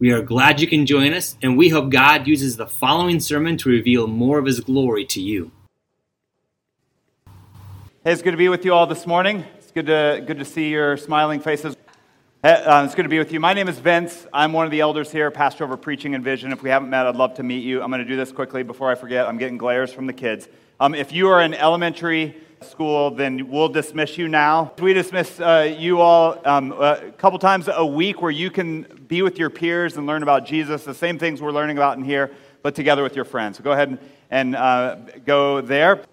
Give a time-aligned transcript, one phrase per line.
[0.00, 3.58] We are glad you can join us, and we hope God uses the following sermon
[3.58, 5.52] to reveal more of His glory to you.
[8.02, 9.44] Hey, it's good to be with you all this morning.
[9.58, 11.76] It's good to, good to see your smiling faces.
[12.42, 13.40] Uh, it's good to be with you.
[13.40, 14.26] My name is Vince.
[14.32, 16.50] I'm one of the elders here, pastor over preaching and vision.
[16.50, 17.82] If we haven't met, I'd love to meet you.
[17.82, 19.26] I'm going to do this quickly before I forget.
[19.26, 20.48] I'm getting glares from the kids.
[20.80, 24.72] Um, if you are in elementary school, then we'll dismiss you now.
[24.78, 29.22] We dismiss uh, you all um, a couple times a week where you can be
[29.22, 32.30] with your peers and learn about Jesus, the same things we're learning about in here,
[32.62, 33.56] but together with your friends.
[33.56, 33.98] So go ahead and,
[34.30, 36.04] and uh, go there.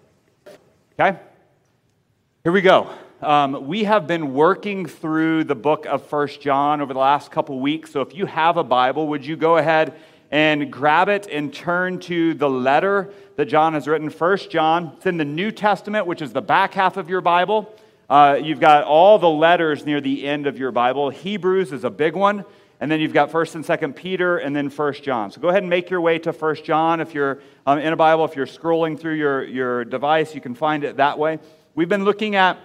[0.98, 1.18] Okay?
[2.44, 2.90] Here we go.
[3.20, 7.60] Um, we have been working through the book of First John over the last couple
[7.60, 7.90] weeks.
[7.90, 9.94] So if you have a Bible, would you go ahead
[10.30, 14.10] and grab it and turn to the letter that John has written?
[14.10, 14.92] First John.
[14.96, 17.74] It's in the New Testament, which is the back half of your Bible.
[18.10, 21.10] Uh, you've got all the letters near the end of your Bible.
[21.10, 22.44] Hebrews is a big one.
[22.80, 25.32] And then you've got 1st and 2nd Peter and then 1st John.
[25.32, 27.00] So go ahead and make your way to 1st John.
[27.00, 30.54] If you're um, in a Bible, if you're scrolling through your, your device, you can
[30.54, 31.40] find it that way.
[31.74, 32.58] We've been looking at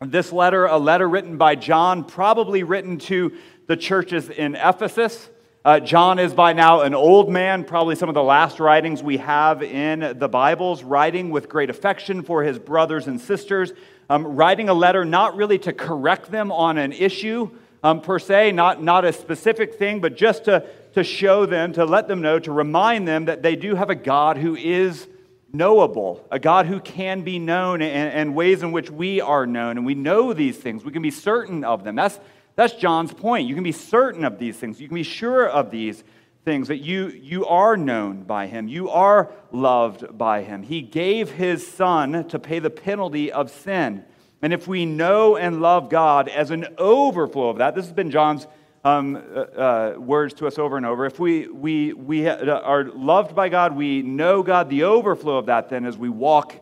[0.00, 5.28] this letter, a letter written by John, probably written to the churches in Ephesus.
[5.64, 9.18] Uh, John is by now an old man, probably some of the last writings we
[9.18, 13.72] have in the Bibles, writing with great affection for his brothers and sisters,
[14.10, 17.48] um, writing a letter not really to correct them on an issue
[17.84, 21.84] um, per se, not, not a specific thing, but just to, to show them, to
[21.84, 25.06] let them know, to remind them that they do have a God who is
[25.52, 29.76] knowable, a God who can be known and, and, ways in which we are known.
[29.76, 30.84] And we know these things.
[30.84, 31.94] We can be certain of them.
[31.94, 32.18] That's,
[32.54, 33.48] that's John's point.
[33.48, 34.80] You can be certain of these things.
[34.80, 36.04] You can be sure of these
[36.44, 38.68] things that you, you are known by him.
[38.68, 40.62] You are loved by him.
[40.62, 44.04] He gave his son to pay the penalty of sin.
[44.42, 48.10] And if we know and love God as an overflow of that, this has been
[48.10, 48.46] John's
[48.84, 51.06] um, uh, uh, words to us over and over.
[51.06, 55.68] If we, we, we are loved by God, we know God, the overflow of that
[55.68, 56.60] then as we walk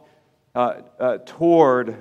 [0.54, 1.96] uh, uh, toward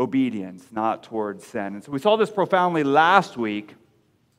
[0.00, 1.74] obedience, not toward sin.
[1.74, 3.74] And so we saw this profoundly last week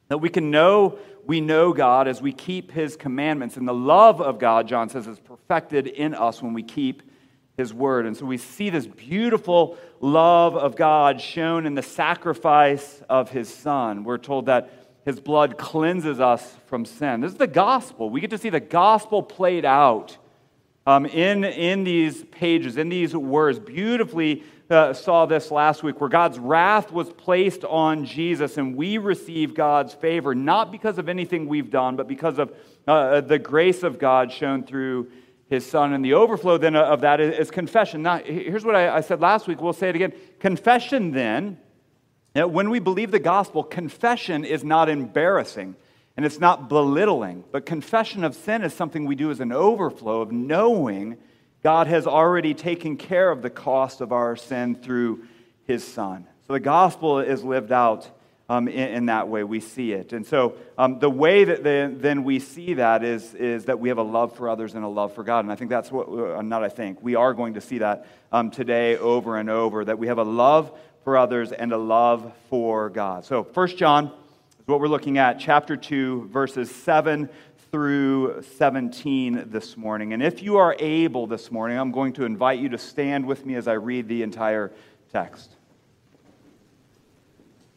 [0.08, 3.56] that we can know we know God as we keep his commandments.
[3.56, 7.04] And the love of God, John says, is perfected in us when we keep
[7.58, 8.08] his word.
[8.08, 13.54] And so we see this beautiful love of God shown in the sacrifice of his
[13.54, 14.04] son.
[14.04, 14.72] We're told that
[15.06, 17.22] his blood cleanses us from sin.
[17.22, 18.10] This is the gospel.
[18.10, 20.18] We get to see the gospel played out
[20.86, 23.60] um, in, in these pages, in these words.
[23.60, 28.98] Beautifully uh, saw this last week, where God's wrath was placed on Jesus, and we
[28.98, 32.54] receive God's favor, not because of anything we've done, but because of
[32.88, 35.12] uh, the grace of God shown through
[35.50, 35.94] his son.
[35.94, 38.02] And the overflow then of that is, is confession.
[38.02, 39.62] Now, here's what I, I said last week.
[39.62, 40.14] We'll say it again.
[40.40, 41.58] Confession then
[42.34, 45.76] when we believe the gospel, confession is not embarrassing
[46.16, 50.22] and it's not belittling, but confession of sin is something we do as an overflow
[50.22, 51.18] of knowing
[51.64, 55.26] God has already taken care of the cost of our sin through
[55.66, 56.26] his son.
[56.48, 58.10] So the gospel is lived out
[58.50, 59.44] um, in, in, that way.
[59.44, 60.12] We see it.
[60.12, 63.90] And so um, the way that the, then we see that is, is that we
[63.90, 65.46] have a love for others and a love for God.
[65.46, 68.08] And I think that's what, uh, not I think, we are going to see that
[68.32, 72.34] um, today over and over, that we have a love for others and a love
[72.50, 73.24] for God.
[73.24, 77.30] So, First John is what we're looking at, chapter 2, verses 7
[77.72, 80.12] through 17 this morning.
[80.12, 83.46] And if you are able this morning, I'm going to invite you to stand with
[83.46, 84.74] me as I read the entire
[85.14, 85.52] text.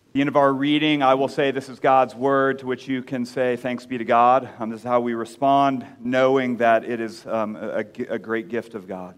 [0.08, 2.88] At the end of our reading, I will say, This is God's word, to which
[2.88, 4.50] you can say, Thanks be to God.
[4.58, 8.74] Um, this is how we respond, knowing that it is um, a, a great gift
[8.74, 9.14] of God.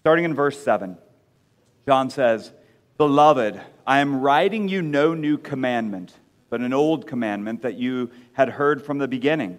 [0.00, 0.96] Starting in verse 7,
[1.86, 2.50] John says,
[2.96, 6.14] Beloved, I am writing you no new commandment,
[6.48, 9.58] but an old commandment that you had heard from the beginning.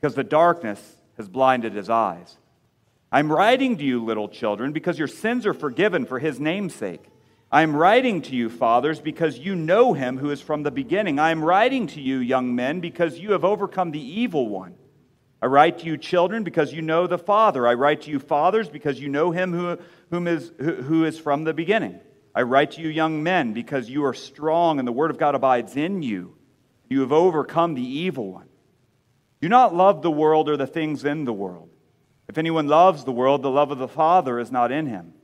[0.00, 0.80] because the darkness
[1.16, 2.36] has blinded his eyes.
[3.12, 7.04] I'm writing to you, little children, because your sins are forgiven for his name's sake.
[7.52, 11.18] I am writing to you, fathers, because you know him who is from the beginning.
[11.18, 14.76] I am writing to you, young men, because you have overcome the evil one.
[15.42, 17.66] I write to you, children, because you know the Father.
[17.66, 19.78] I write to you, fathers, because you know him who,
[20.10, 21.98] whom is, who, who is from the beginning.
[22.34, 25.34] I write to you, young men, because you are strong and the word of God
[25.34, 26.36] abides in you.
[26.88, 28.49] You have overcome the evil one.
[29.40, 31.70] Do not love the world or the things in the world.
[32.28, 35.14] If anyone loves the world, the love of the Father is not in him.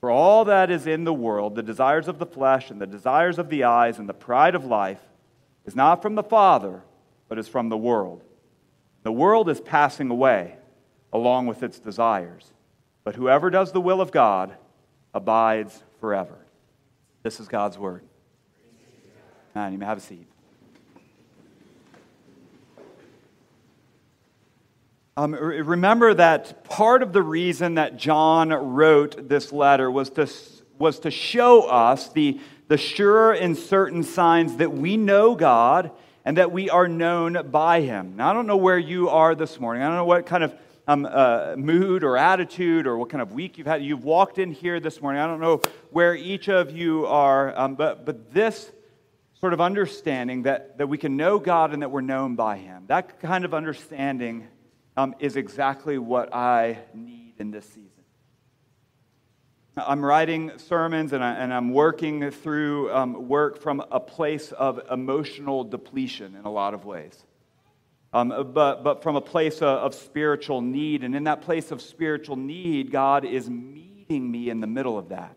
[0.00, 3.38] For all that is in the world, the desires of the flesh and the desires
[3.38, 5.00] of the eyes and the pride of life,
[5.66, 6.82] is not from the Father,
[7.28, 8.22] but is from the world.
[9.02, 10.56] The world is passing away
[11.12, 12.52] along with its desires,
[13.04, 14.54] but whoever does the will of God
[15.12, 16.38] abides forever.
[17.22, 18.04] This is God's word.
[19.54, 20.26] And you may have a seat.
[25.18, 30.30] Um, remember that part of the reason that John wrote this letter was to,
[30.78, 32.38] was to show us the,
[32.68, 35.90] the sure and certain signs that we know God
[36.24, 38.14] and that we are known by Him.
[38.14, 39.82] Now, I don't know where you are this morning.
[39.82, 40.54] I don't know what kind of
[40.86, 43.82] um, uh, mood or attitude or what kind of week you've had.
[43.82, 45.20] You've walked in here this morning.
[45.20, 48.70] I don't know where each of you are, um, but, but this
[49.40, 52.84] sort of understanding that, that we can know God and that we're known by Him,
[52.86, 54.46] that kind of understanding
[54.98, 57.84] um, is exactly what I need in this season.
[59.76, 65.62] I'm writing sermons and, I, am working through um, work from a place of emotional
[65.62, 67.16] depletion in a lot of ways.
[68.12, 71.04] Um, but, but from a place of, of spiritual need.
[71.04, 75.10] And in that place of spiritual need, God is meeting me in the middle of
[75.10, 75.36] that.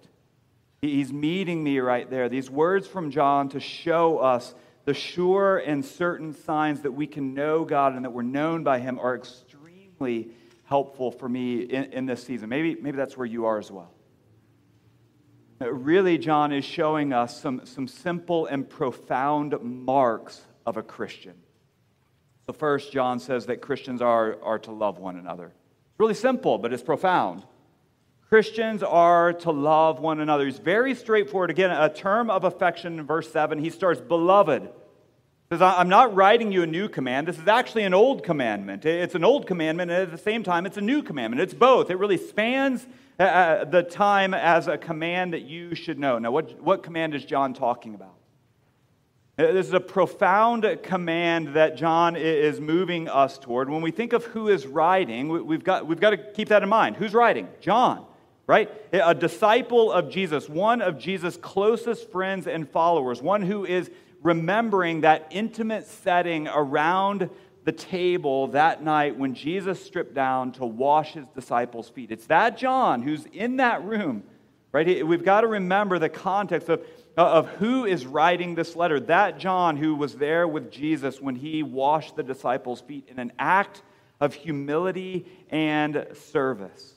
[0.81, 2.29] He's meeting me right there.
[2.29, 4.55] These words from John to show us
[4.85, 8.79] the sure and certain signs that we can know God and that we're known by
[8.79, 9.50] Him are extremely
[10.71, 12.49] helpful for me in, in this season.
[12.49, 13.91] Maybe, maybe that's where you are as well.
[15.59, 21.35] Really, John is showing us some, some simple and profound marks of a Christian.
[22.47, 25.47] So, first, John says that Christians are, are to love one another.
[25.47, 27.45] It's really simple, but it's profound.
[28.27, 30.45] Christians are to love one another.
[30.45, 31.49] He's very straightforward.
[31.49, 34.69] Again, a term of affection in verse 7, he starts, Beloved
[35.51, 37.27] says, I'm not writing you a new command.
[37.27, 38.85] This is actually an old commandment.
[38.85, 41.41] It's an old commandment, and at the same time, it's a new commandment.
[41.41, 41.89] It's both.
[41.89, 42.87] It really spans
[43.19, 46.17] uh, uh, the time as a command that you should know.
[46.19, 48.15] Now, what, what command is John talking about?
[49.37, 53.69] Uh, this is a profound command that John is moving us toward.
[53.69, 56.69] When we think of who is writing, we've got, we've got to keep that in
[56.69, 56.95] mind.
[56.95, 57.49] Who's writing?
[57.59, 58.05] John,
[58.47, 58.71] right?
[58.93, 63.91] A disciple of Jesus, one of Jesus' closest friends and followers, one who is
[64.21, 67.29] remembering that intimate setting around
[67.63, 72.11] the table that night when Jesus stripped down to wash his disciples' feet.
[72.11, 74.23] It's that John who's in that room,
[74.71, 75.05] right?
[75.05, 76.83] We've got to remember the context of,
[77.15, 78.99] of who is writing this letter.
[78.99, 83.31] That John who was there with Jesus when he washed the disciples' feet in an
[83.37, 83.83] act
[84.19, 86.95] of humility and service.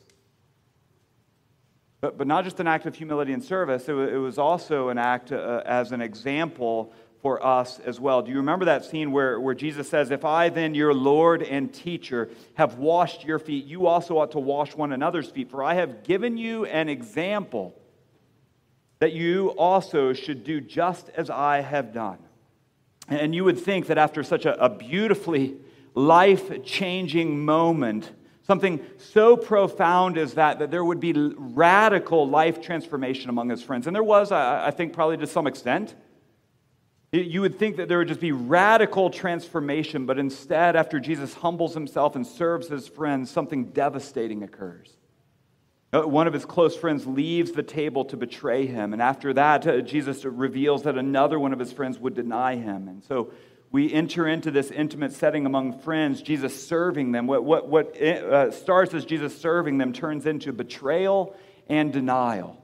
[2.01, 5.33] But, but not just an act of humility and service, it was, also an act
[5.33, 6.93] uh, as an example
[7.25, 8.21] for us as well.
[8.21, 11.73] Do you remember that scene where, where Jesus says, If I then, your Lord and
[11.73, 15.51] teacher, have washed your feet, you also ought to wash one another's feet?
[15.51, 17.75] For I have given you an example
[18.99, 22.19] that you also should do just as I have done.
[23.09, 25.57] And you would think that after such a, a beautifully
[25.95, 28.13] life changing moment,
[28.43, 33.87] something so profound as that, that there would be radical life transformation among his friends.
[33.87, 35.95] And there was, I, I think, probably to some extent.
[37.15, 41.73] You would think that there would just be radical transformation, but instead, after Jesus humbles
[41.73, 44.97] himself and serves his friends, something devastating occurs.
[45.93, 49.65] Uh, one of his close friends leaves the table to betray him, and after that,
[49.65, 52.89] uh, Jesus reveals that another one of his friends would deny him.
[52.89, 53.33] And so
[53.71, 57.29] we enter into this intimate setting among friends, Jesus serving them.
[57.29, 61.37] What, what, what uh, starts as Jesus serving them turns into betrayal
[61.69, 62.64] and denial.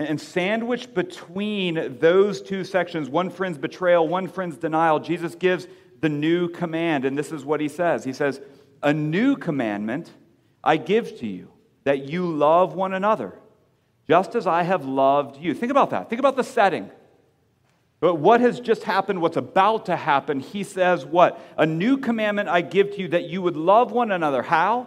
[0.00, 5.66] And sandwiched between those two sections, one friend's betrayal, one friend's denial, Jesus gives
[6.00, 7.04] the new command.
[7.04, 8.40] And this is what he says He says,
[8.82, 10.10] A new commandment
[10.64, 11.50] I give to you,
[11.84, 13.38] that you love one another,
[14.08, 15.52] just as I have loved you.
[15.52, 16.08] Think about that.
[16.08, 16.90] Think about the setting.
[18.00, 21.38] But what has just happened, what's about to happen, he says, What?
[21.58, 24.40] A new commandment I give to you, that you would love one another.
[24.40, 24.86] How?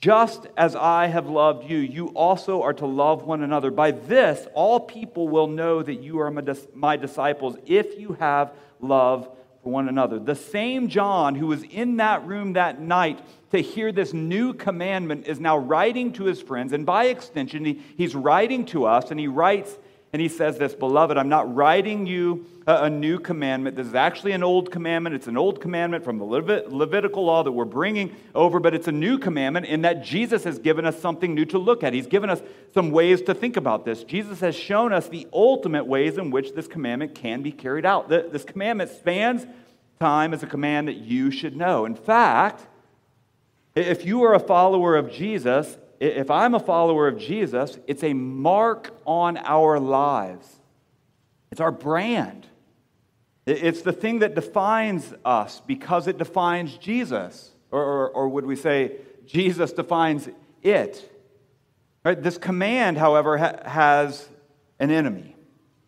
[0.00, 3.72] Just as I have loved you, you also are to love one another.
[3.72, 9.28] By this, all people will know that you are my disciples if you have love
[9.64, 10.20] for one another.
[10.20, 13.18] The same John who was in that room that night
[13.50, 17.80] to hear this new commandment is now writing to his friends, and by extension, he,
[17.96, 19.76] he's writing to us, and he writes
[20.12, 23.76] and he says this Beloved, I'm not writing you a, new commandment.
[23.76, 25.14] This is actually an old commandment.
[25.14, 28.88] It's an old commandment from the Levit- Levitical law that we're bringing over, but it's
[28.88, 31.92] a new commandment in that Jesus has given us something new to look at.
[31.92, 32.42] He's given us
[32.74, 34.04] some ways to think about this.
[34.04, 38.08] Jesus has shown us the ultimate ways in which this commandment can be carried out.
[38.08, 39.46] This commandment spans
[39.98, 41.84] time as a command that you should know.
[41.84, 42.66] In fact,
[43.74, 48.12] if you are a follower of Jesus, if I'm a follower of Jesus, it's a
[48.12, 50.46] mark on our lives.
[51.50, 52.46] It's our brand.
[53.46, 57.50] It's the thing that defines us because it defines Jesus.
[57.70, 60.28] Or, or, or would we say, Jesus defines
[60.62, 61.10] it?
[62.04, 62.22] Right?
[62.22, 64.28] This command, however, ha- has
[64.78, 65.36] an enemy,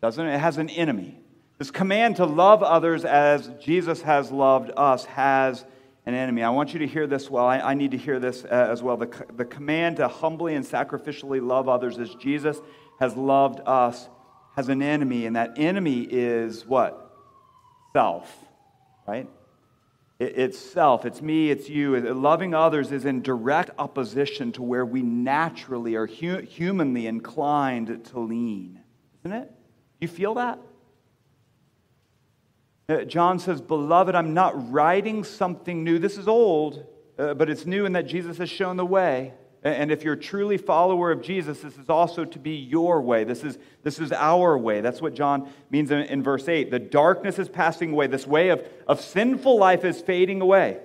[0.01, 0.35] doesn't it?
[0.35, 1.19] It has an enemy.
[1.57, 5.63] This command to love others as Jesus has loved us has
[6.05, 6.43] an enemy.
[6.43, 7.45] I want you to hear this well.
[7.45, 8.97] I, I need to hear this uh, as well.
[8.97, 12.59] The, the command to humbly and sacrificially love others as Jesus
[12.99, 14.09] has loved us
[14.55, 17.15] has an enemy, and that enemy is what?
[17.93, 18.29] Self,
[19.07, 19.29] right?
[20.19, 21.05] It, it's self.
[21.05, 21.99] It's me, it's you.
[22.13, 28.19] Loving others is in direct opposition to where we naturally are hu- humanly inclined to
[28.19, 28.81] lean,
[29.23, 29.51] isn't it?
[29.99, 30.59] You feel that?
[32.91, 35.97] Uh, John says, Beloved, I'm not writing something new.
[35.97, 36.85] This is old,
[37.17, 39.33] uh, but it's new in that Jesus has shown the way.
[39.63, 43.23] And if you're truly follower of Jesus, this is also to be your way.
[43.23, 44.81] This is, this is our way.
[44.81, 46.71] That's what John means in, in verse 8.
[46.71, 48.07] The darkness is passing away.
[48.07, 50.79] This way of, of sinful life is fading away.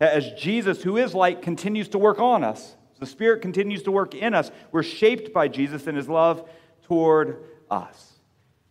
[0.00, 4.14] As Jesus, who is light, continues to work on us, the Spirit continues to work
[4.14, 4.50] in us.
[4.72, 6.48] We're shaped by Jesus and his love
[6.84, 8.05] toward us.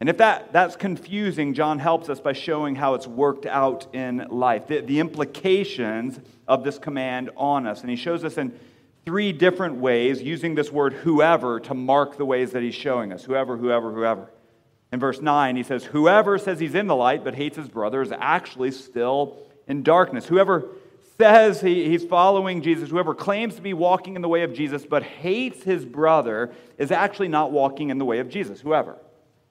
[0.06, 4.28] And if that, that's confusing, John helps us by showing how it's worked out in
[4.30, 7.82] life, the, the implications of this command on us.
[7.82, 8.54] And he shows us in
[9.04, 13.24] three different ways, using this word whoever to mark the ways that he's showing us
[13.24, 14.30] whoever, whoever, whoever.
[14.92, 18.04] In verse 9, he says, Whoever says he's in the light but hates his brother
[18.04, 20.28] is actually still in darkness.
[20.28, 20.68] Whoever
[21.18, 24.86] says he, he's following Jesus, whoever claims to be walking in the way of Jesus
[24.86, 28.62] but hates his brother is actually not walking in the way of Jesus.
[28.62, 29.00] Whoever.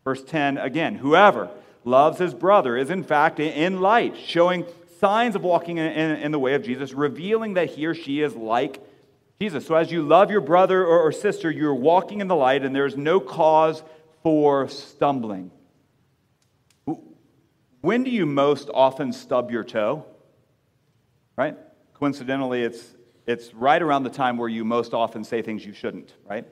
[0.04, 1.50] Verse 10 again, whoever
[1.84, 4.64] loves his brother is in fact in light, showing
[5.00, 8.23] signs of walking in, in, in, the way of Jesus, revealing that he or she
[8.23, 8.80] is like
[9.40, 9.66] Jesus.
[9.66, 12.75] So as you love your brother or, or sister, you're walking in the light and
[12.75, 13.82] there's no cause
[14.23, 15.50] for stumbling.
[17.80, 20.06] When do you most often stub your toe?
[21.37, 21.56] Right?
[21.94, 22.82] Coincidentally, it's,
[23.26, 26.46] it's right around the time where you most often say things you shouldn't, right?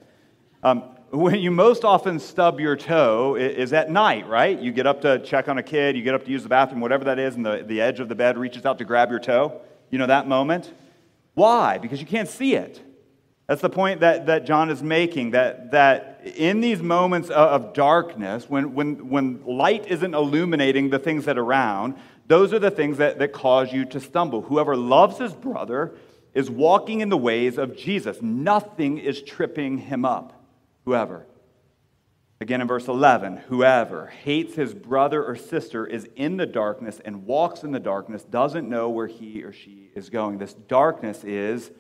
[0.63, 4.59] Um, when you most often stub your toe is at night, right?
[4.59, 6.81] You get up to check on a kid, you get up to use the bathroom,
[6.81, 9.21] whatever that is, and the, the edge of the bed reaches out to grab your
[9.21, 9.61] toe.
[9.91, 10.73] You know that moment?
[11.35, 11.77] Why?
[11.77, 12.81] Because you can't see it.
[13.47, 18.49] That's the point that, that John is making that, that in these moments of darkness,
[18.49, 22.97] when, when, when light isn't illuminating the things that are around, those are the things
[22.97, 24.41] that, that cause you to stumble.
[24.41, 25.95] Whoever loves his brother
[26.33, 30.42] is walking in the ways of Jesus, nothing is tripping him up
[30.85, 31.27] whoever.
[32.41, 37.25] Again in verse 11, whoever hates his brother or sister is in the darkness and
[37.25, 40.39] walks in the darkness, doesn't know where he or she is going.
[40.39, 41.71] This darkness is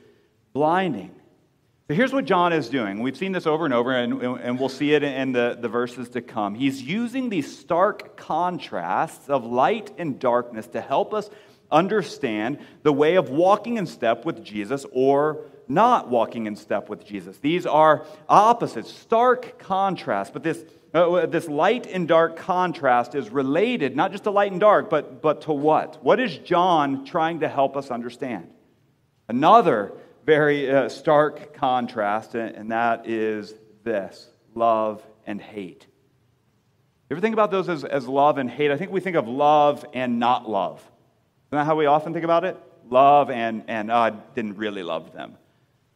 [0.52, 1.10] blinding.
[1.88, 3.00] So here's what John is doing.
[3.00, 6.08] We've seen this over and over, and, and we'll see it in the, the verses
[6.10, 6.54] to come.
[6.54, 11.28] He's using these stark contrasts of light and darkness to help us
[11.72, 15.40] understand the way of walking in step with Jesus or
[15.74, 17.38] not walking in step with Jesus.
[17.38, 20.32] These are opposites, stark contrast.
[20.32, 20.64] But this,
[20.94, 25.22] uh, this light and dark contrast is related not just to light and dark, but,
[25.22, 26.02] but to what?
[26.04, 28.50] What is John trying to help us understand?
[29.28, 29.92] Another
[30.24, 35.86] very uh, stark contrast, and that is this love and hate.
[37.08, 38.70] You ever think about those as, as love and hate?
[38.70, 40.78] I think we think of love and not love.
[41.48, 42.56] Isn't that how we often think about it?
[42.88, 45.36] Love and, and oh, I didn't really love them.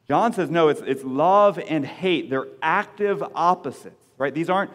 [0.09, 2.31] John says, no, it's, it's love and hate.
[2.31, 4.33] They're active opposites, right?
[4.33, 4.71] These aren't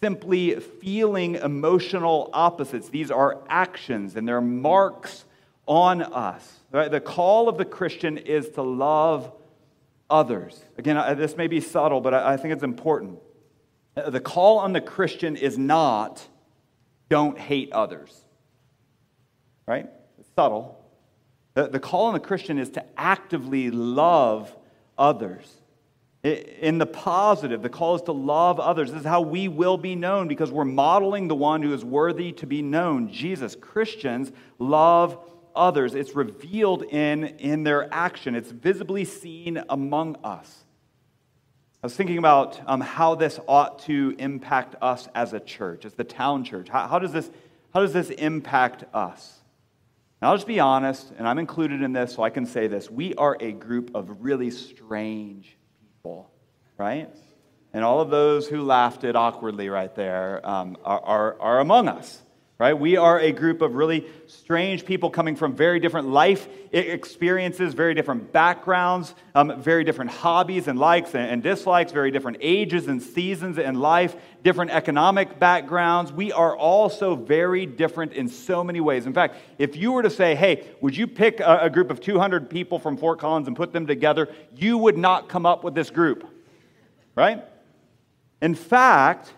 [0.00, 2.90] simply feeling emotional opposites.
[2.90, 5.24] These are actions and they're marks
[5.66, 6.60] on us.
[6.70, 6.90] Right?
[6.90, 9.32] The call of the Christian is to love
[10.10, 10.62] others.
[10.76, 13.20] Again, this may be subtle, but I think it's important.
[13.94, 16.26] The call on the Christian is not
[17.08, 18.12] don't hate others.
[19.66, 19.88] Right?
[20.18, 20.84] It's subtle.
[21.54, 24.54] The, the call on the Christian is to actively love
[24.98, 25.60] others.
[26.22, 28.90] In the positive, the call is to love others.
[28.90, 32.32] This is how we will be known because we're modeling the one who is worthy
[32.32, 33.54] to be known Jesus.
[33.54, 35.18] Christians love
[35.54, 35.94] others.
[35.94, 40.64] It's revealed in, in their action, it's visibly seen among us.
[41.82, 45.92] I was thinking about um, how this ought to impact us as a church, as
[45.92, 46.70] the town church.
[46.70, 47.30] How, how, does, this,
[47.74, 49.42] how does this impact us?
[50.22, 52.90] I'll just be honest, and I'm included in this, so I can say this.
[52.90, 56.30] We are a group of really strange people,
[56.78, 57.10] right?
[57.74, 61.88] And all of those who laughed it awkwardly right there um, are, are, are among
[61.88, 62.23] us
[62.56, 62.74] right?
[62.78, 67.94] We are a group of really strange people coming from very different life experiences, very
[67.94, 73.02] different backgrounds, um, very different hobbies and likes and, and dislikes, very different ages and
[73.02, 76.12] seasons in life, different economic backgrounds.
[76.12, 79.06] We are all so very different in so many ways.
[79.06, 82.00] In fact, if you were to say, hey, would you pick a, a group of
[82.00, 85.74] 200 people from Fort Collins and put them together, you would not come up with
[85.74, 86.24] this group,
[87.16, 87.44] right?
[88.40, 89.32] In fact,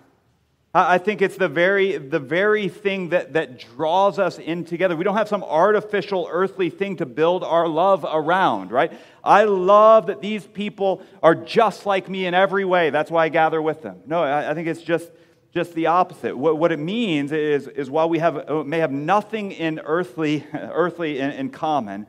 [0.79, 4.95] I think it's the very, the very thing that, that draws us in together.
[4.95, 8.93] We don't have some artificial earthly thing to build our love around, right?
[9.25, 12.91] I love that these people are just like me in every way.
[12.91, 14.03] That's why I gather with them.
[14.07, 15.11] No, I, I think it's just,
[15.55, 16.37] just the opposite.
[16.37, 21.21] What, what it means is, is while we have, may have nothing in earthly, earthly
[21.21, 22.07] in, in common,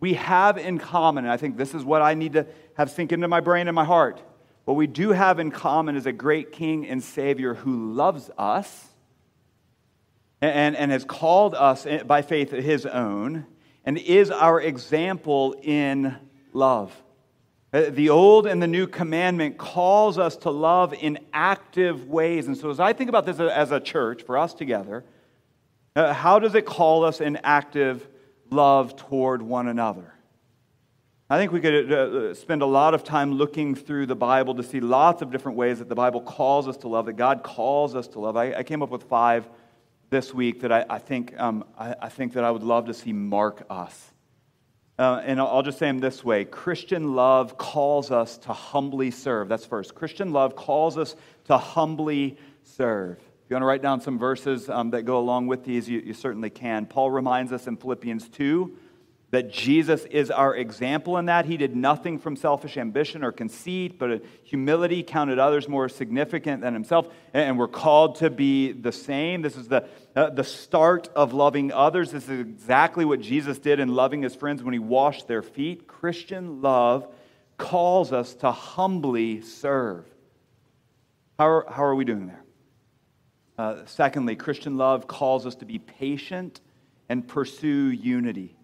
[0.00, 2.46] we have in common, and I think this is what I need to
[2.78, 4.22] have sink into my brain and my heart
[4.66, 8.88] what we do have in common is a great King and Savior who loves us
[10.42, 13.46] and, and has called us by faith his own
[13.84, 16.16] and is our example in
[16.52, 16.92] love.
[17.72, 22.48] Uh, the old and the new commandment calls us to love in active ways.
[22.48, 25.04] And so, as I think about this as a church, for us together,
[25.94, 28.04] uh, how does it call us in active
[28.50, 30.12] love toward one another?
[31.28, 34.54] I think we could uh, uh, spend a lot of time looking through the Bible
[34.54, 37.42] to see lots of different ways that the Bible calls us to love, that God
[37.42, 38.36] calls us to love.
[38.36, 39.48] I, I came up with five
[40.08, 42.94] this week that I, I think, um, I, I, think that I would love to
[42.94, 44.12] see mark us.
[45.00, 49.48] Uh, and I'll just say them this way Christian love calls us to humbly serve.
[49.48, 49.96] That's first.
[49.96, 51.16] Christian love calls us
[51.46, 53.18] to humbly serve.
[53.18, 55.98] If you want to write down some verses um, that go along with these, you,
[55.98, 56.86] you certainly can.
[56.86, 58.78] Paul reminds us in Philippians 2
[59.30, 61.46] that Jesus is our example in that.
[61.46, 66.74] He did nothing from selfish ambition or conceit, but humility counted others more significant than
[66.74, 67.08] himself.
[67.34, 69.42] And we're called to be the same.
[69.42, 72.12] This is the, uh, the start of loving others.
[72.12, 75.88] This is exactly what Jesus did in loving his friends when he washed their feet.
[75.88, 77.12] Christian love
[77.58, 80.04] calls us to humbly serve.
[81.38, 82.44] How are, how are we doing there?
[83.58, 86.60] Uh, secondly, Christian love calls us to be patient
[87.08, 88.55] and pursue unity.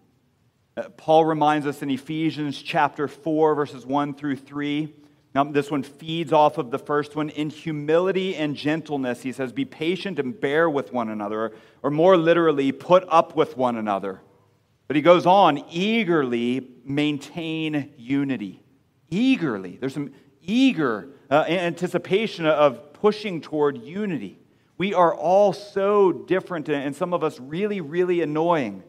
[0.75, 4.93] Uh, Paul reminds us in Ephesians chapter 4, verses 1 through 3.
[5.35, 7.29] Now, this one feeds off of the first one.
[7.29, 12.17] In humility and gentleness, he says, Be patient and bear with one another, or more
[12.17, 14.21] literally, put up with one another.
[14.87, 18.63] But he goes on, eagerly maintain unity.
[19.09, 19.77] Eagerly.
[19.79, 24.39] There's some eager uh, anticipation of pushing toward unity.
[24.77, 28.83] We are all so different, and some of us really, really annoying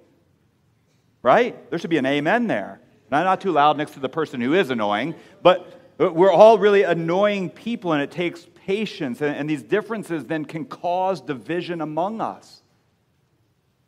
[1.25, 1.69] right?
[1.71, 2.81] There should be an amen there.
[3.11, 6.83] Not, not too loud next to the person who is annoying, but we're all really
[6.83, 9.21] annoying people, and it takes patience.
[9.23, 12.63] And, and these differences then can cause division among us.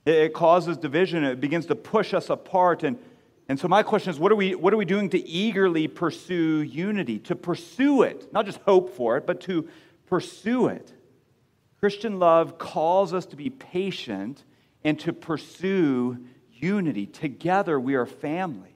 [0.06, 2.82] It, it causes division, it begins to push us apart.
[2.82, 2.98] And,
[3.48, 6.62] and so, my question is what are, we, what are we doing to eagerly pursue
[6.62, 7.18] unity?
[7.20, 9.68] To pursue it, not just hope for it, but to
[10.06, 10.90] pursue it.
[11.80, 14.42] Christian love calls us to be patient
[14.84, 16.18] and to pursue
[16.58, 17.06] unity.
[17.06, 18.74] Together, we are family.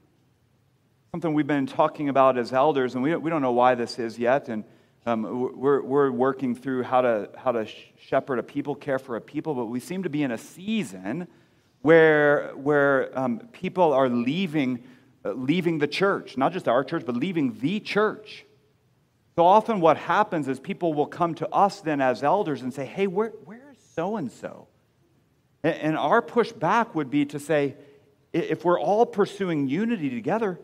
[1.13, 4.19] Something we've been talking about as elders, and we, we don't know why this is
[4.19, 4.49] yet.
[4.49, 4.65] And
[5.07, 7.67] um, we're, we're working through how to, how to
[7.99, 11.27] shepherd a people, care for a people, but we seem to be in a season
[11.83, 14.85] where, where um, people are leaving,
[15.25, 18.45] uh, leaving the church, not just our church, but leaving the church.
[19.37, 22.85] So often, what happens is people will come to us then as elders and say,
[22.85, 24.69] Hey, where, where's so and so?
[25.63, 27.77] And our pushback would be to say,
[28.33, 30.59] if we're all pursuing unity together,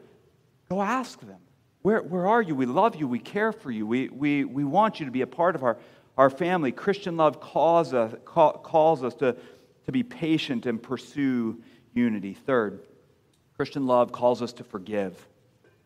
[0.71, 1.39] go ask them.
[1.83, 2.55] Where, where are you?
[2.55, 3.07] We love you.
[3.07, 3.87] We care for you.
[3.87, 5.79] We, we, we want you to be a part of our,
[6.17, 6.73] our family.
[6.73, 9.37] Christian love calls us, call, calls us to,
[9.85, 11.63] to be patient and pursue
[11.95, 12.35] unity.
[12.35, 12.81] Third,
[13.57, 15.29] Christian love calls us to forgive.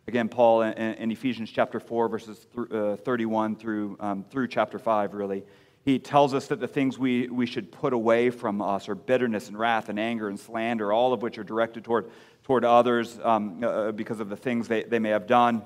[0.06, 5.14] Again, Paul in, in Ephesians chapter 4, verses uh, 31 through, um, through chapter 5,
[5.14, 5.44] really
[5.84, 9.48] he tells us that the things we, we should put away from us are bitterness
[9.48, 12.10] and wrath and anger and slander, all of which are directed toward,
[12.44, 15.62] toward others um, uh, because of the things they, they may have done.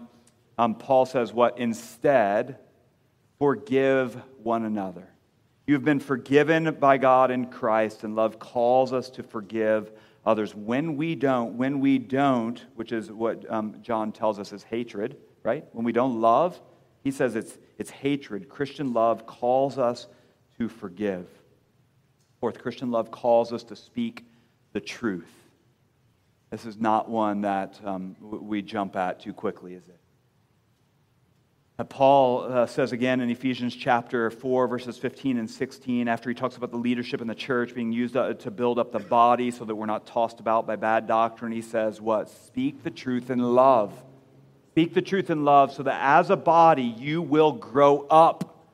[0.57, 1.59] um, Paul says, What?
[1.59, 2.59] Instead,
[3.39, 5.09] forgive one another.
[5.67, 9.91] You've been forgiven by God in Christ, and love calls us to forgive
[10.25, 10.55] others.
[10.55, 15.17] When we don't, when we don't, which is what um, John tells us is hatred,
[15.43, 15.65] right?
[15.73, 16.61] When we don't love,
[17.03, 18.49] he says it's, it's hatred.
[18.49, 20.07] Christian love calls us
[20.59, 21.27] to forgive.
[22.41, 24.25] Fourth, Christian love calls us to speak
[24.73, 25.33] the truth.
[26.51, 29.99] This is not one that um, we jump at too quickly, is it?
[31.89, 36.57] Paul uh, says again in Ephesians chapter 4, verses 15 and 16, after he talks
[36.57, 39.65] about the leadership in the church being used uh, to build up the body so
[39.65, 42.31] that we're not tossed about by bad doctrine, he says, What?
[42.31, 43.93] Speak the truth in love.
[44.75, 48.67] Speak the truth in love so that as a body you will grow up.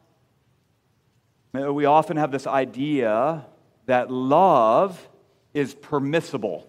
[1.52, 3.44] We often have this idea
[3.84, 5.06] that love
[5.52, 6.66] is permissible,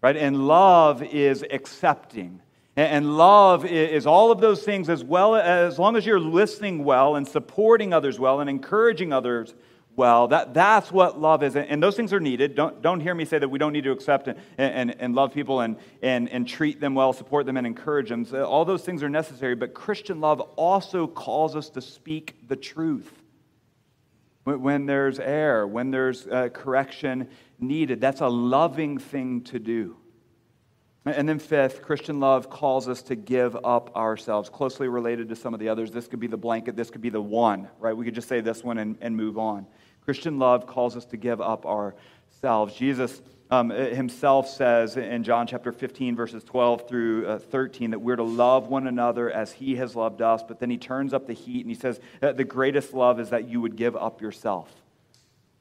[0.00, 0.16] right?
[0.16, 2.40] And love is accepting.
[2.74, 7.16] And love is all of those things as well as long as you're listening well
[7.16, 9.54] and supporting others well and encouraging others
[9.96, 10.28] well.
[10.28, 11.56] That, that's what love is.
[11.56, 12.54] And those things are needed.
[12.54, 15.32] Don't, don't hear me say that we don't need to accept and, and, and love
[15.34, 18.24] people and, and, and treat them well, support them, and encourage them.
[18.24, 19.54] So all those things are necessary.
[19.54, 23.22] But Christian love also calls us to speak the truth.
[24.44, 27.28] When there's error, when there's uh, correction
[27.60, 29.96] needed, that's a loving thing to do.
[31.04, 34.48] And then, fifth, Christian love calls us to give up ourselves.
[34.48, 37.10] Closely related to some of the others, this could be the blanket, this could be
[37.10, 37.96] the one, right?
[37.96, 39.66] We could just say this one and, and move on.
[40.04, 42.74] Christian love calls us to give up ourselves.
[42.74, 48.16] Jesus um, himself says in John chapter 15, verses 12 through uh, 13, that we're
[48.16, 50.42] to love one another as he has loved us.
[50.42, 53.48] But then he turns up the heat and he says the greatest love is that
[53.48, 54.70] you would give up yourself.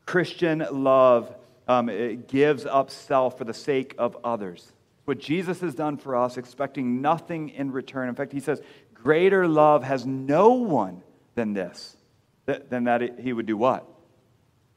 [0.05, 1.35] Christian love
[1.67, 4.71] um, gives up self for the sake of others
[5.05, 8.09] what Jesus has done for us, expecting nothing in return.
[8.09, 8.61] In fact, he says,
[8.93, 11.01] Greater love has no one
[11.35, 11.97] than this,
[12.45, 13.85] than that he would do what?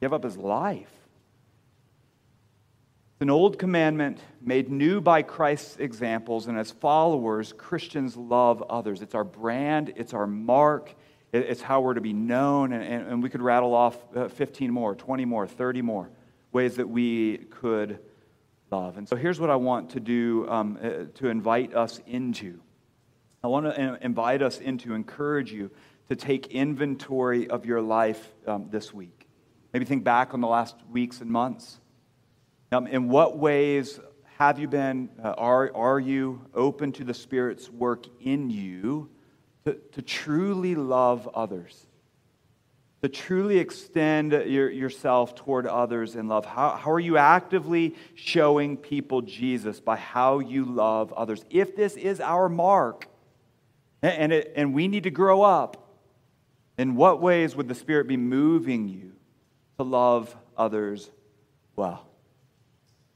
[0.04, 0.92] Give up his life.
[3.14, 9.00] It's an old commandment made new by Christ's examples, and as followers, Christians love others.
[9.00, 10.94] It's our brand, it's our mark,
[11.32, 14.94] it's how we're to be known, and, and we could rattle off uh, 15 more,
[14.94, 16.10] 20 more, 30 more
[16.52, 17.98] ways that we could
[18.70, 18.98] love.
[18.98, 22.60] And so here's what I want to do um, uh, to invite us into.
[23.42, 25.70] I want to invite us into, encourage you
[26.10, 29.23] to take inventory of your life um, this week.
[29.74, 31.80] Maybe think back on the last weeks and months.
[32.70, 33.98] Um, in what ways
[34.38, 39.10] have you been, uh, are, are you open to the Spirit's work in you
[39.64, 41.86] to, to truly love others?
[43.02, 46.46] to truly extend your, yourself toward others in love?
[46.46, 51.44] How, how are you actively showing people Jesus by how you love others?
[51.50, 53.06] If this is our mark,
[54.00, 55.98] and, it, and we need to grow up,
[56.78, 59.13] in what ways would the Spirit be moving you
[59.78, 61.10] to love others
[61.76, 62.06] well?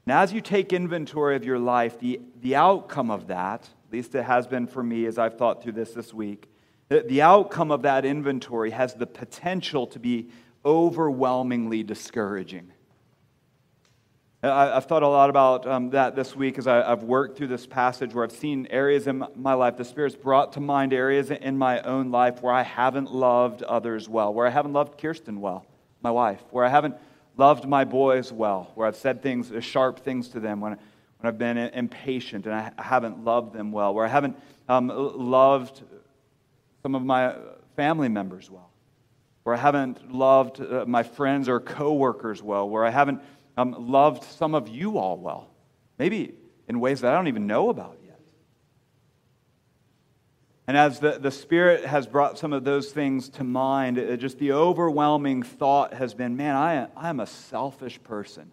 [0.05, 4.15] Now, as you take inventory of your life, the, the outcome of that, at least
[4.15, 6.49] it has been for me as I've thought through this this week,
[6.89, 10.29] the outcome of that inventory has the potential to be
[10.65, 12.71] overwhelmingly discouraging.
[14.41, 18.13] I've thought a lot about um, that this week as I've worked through this passage
[18.13, 19.75] where I've seen areas in my life.
[19.75, 24.07] The Spirit's brought to mind areas in my own life where I haven't loved others
[24.07, 25.65] well, where I haven't loved Kirsten well,
[26.01, 26.95] my wife, where I haven't
[27.37, 30.79] loved my boys well, where I've said things, uh, sharp things to them, when, when
[31.23, 35.81] I've been impatient and I haven't loved them well, where I haven't um, loved
[36.81, 37.35] some of my
[37.75, 38.71] family members well,
[39.43, 43.21] where I haven't loved uh, my friends or coworkers well, where I haven't
[43.57, 45.49] um, loved some of you all well,
[45.97, 46.33] maybe
[46.67, 47.98] in ways that I don't even know about.
[50.69, 54.37] And as the, the Spirit has brought some of those things to mind, it, just
[54.37, 58.51] the overwhelming thought has been man, I, I am a selfish person.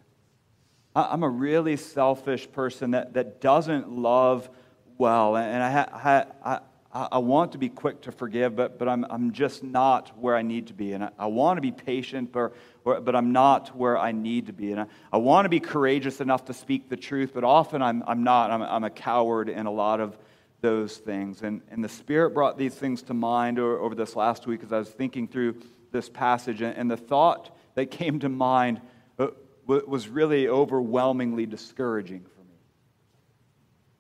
[0.94, 4.48] I, I'm a really selfish person that, that doesn't love
[4.96, 5.36] well.
[5.36, 9.62] And I, I, I, want to be quick to forgive, but, but I'm, I'm just
[9.62, 10.94] not where I need to be.
[10.94, 12.54] And I, I want to be patient, but,
[12.86, 14.72] or, but I'm not where I need to be.
[14.72, 18.02] And I, I want to be courageous enough to speak the truth, but often I'm,
[18.06, 18.50] I'm not.
[18.50, 20.16] I'm, I'm a coward in a lot of
[20.60, 21.42] those things.
[21.42, 24.72] And, and the Spirit brought these things to mind over, over this last week as
[24.72, 25.60] I was thinking through
[25.92, 26.60] this passage.
[26.60, 28.80] And, and the thought that came to mind
[29.18, 29.28] uh,
[29.66, 32.58] was really overwhelmingly discouraging for me.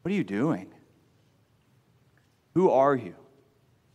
[0.02, 0.72] What are you doing?
[2.54, 3.14] Who are you?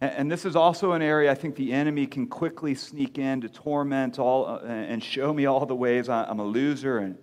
[0.01, 3.49] And this is also an area I think the enemy can quickly sneak in to
[3.49, 7.17] torment all uh, and show me all the ways I'm a loser and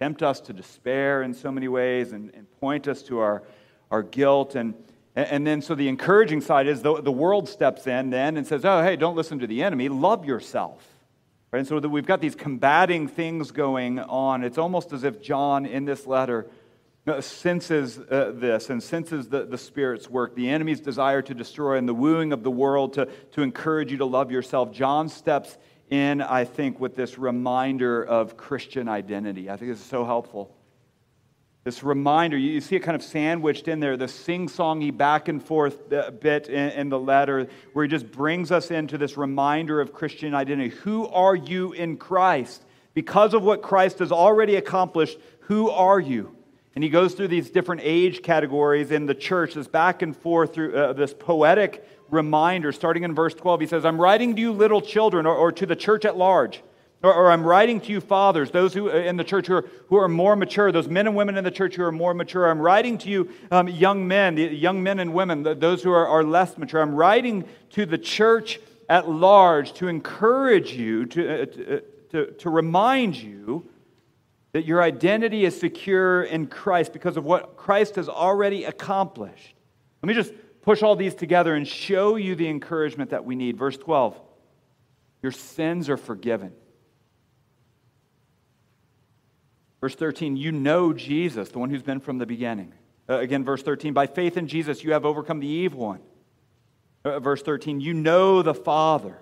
[0.00, 3.44] tempt us to despair in so many ways and, and point us to our,
[3.90, 4.54] our guilt.
[4.54, 4.74] And,
[5.14, 8.66] And then, so the encouraging side is the, the world steps in then and says,
[8.66, 10.86] oh, hey, don't listen to the enemy, love yourself.
[11.50, 11.60] Right?
[11.60, 14.44] And so we've got these combating things going on.
[14.44, 16.46] It's almost as if John, in this letter,
[17.06, 21.78] uh, senses uh, this and senses the, the Spirit's work, the enemy's desire to destroy,
[21.78, 24.72] and the wooing of the world to, to encourage you to love yourself.
[24.72, 25.56] John steps
[25.88, 29.48] in, I think, with this reminder of Christian identity.
[29.48, 30.55] I think this is so helpful.
[31.66, 35.42] This reminder, you see it kind of sandwiched in there, the sing songy back and
[35.42, 39.92] forth bit in, in the letter, where he just brings us into this reminder of
[39.92, 40.76] Christian identity.
[40.76, 42.64] Who are you in Christ?
[42.94, 46.36] Because of what Christ has already accomplished, who are you?
[46.76, 50.54] And he goes through these different age categories in the church, this back and forth
[50.54, 52.70] through uh, this poetic reminder.
[52.70, 55.66] Starting in verse 12, he says, I'm writing to you, little children, or, or to
[55.66, 56.62] the church at large
[57.02, 59.68] or, or, I'm writing to you, fathers, those who uh, in the church who are,
[59.88, 62.50] who are more mature, those men and women in the church who are more mature.
[62.50, 66.24] I'm writing to you, um, young men, young men and women, those who are, are
[66.24, 66.80] less mature.
[66.80, 71.80] I'm writing to the church at large to encourage you, to, uh, to, uh,
[72.12, 73.68] to, to remind you
[74.52, 79.54] that your identity is secure in Christ because of what Christ has already accomplished.
[80.02, 80.32] Let me just
[80.62, 83.58] push all these together and show you the encouragement that we need.
[83.58, 84.18] Verse 12
[85.22, 86.52] Your sins are forgiven.
[89.80, 92.72] Verse 13, you know Jesus, the one who's been from the beginning.
[93.08, 96.00] Uh, again, verse 13, by faith in Jesus, you have overcome the evil one.
[97.04, 99.18] Uh, verse 13, you know the Father.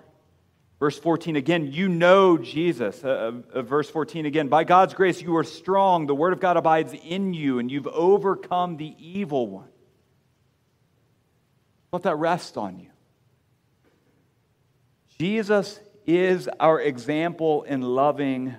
[0.79, 3.03] Verse 14, again, you know Jesus.
[3.03, 6.05] Uh, uh, verse 14, again, by God's grace, you are strong.
[6.07, 9.69] The word of God abides in you, and you've overcome the evil one.
[11.91, 12.89] Let that rest on you.
[15.17, 18.55] Jesus is our example in loving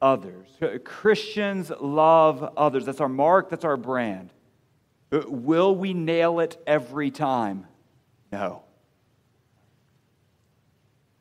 [0.00, 0.48] others.
[0.84, 2.86] Christians love others.
[2.86, 4.32] That's our mark, that's our brand.
[5.10, 7.66] Will we nail it every time?
[8.32, 8.62] No.